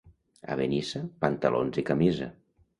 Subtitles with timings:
[0.53, 2.35] A Benissa, pantalons i camisa.